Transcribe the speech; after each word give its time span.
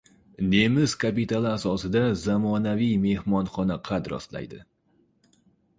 Nemis 0.51 0.95
kapitali 1.03 1.47
asosida 1.51 2.01
zamonaviy 2.23 2.91
mehmonxona 3.05 3.79
qad 3.91 4.13
rostlaydi 4.15 4.65